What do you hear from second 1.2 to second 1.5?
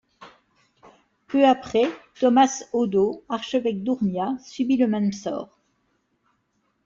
Peu